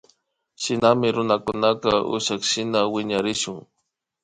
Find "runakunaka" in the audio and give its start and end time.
1.15-1.91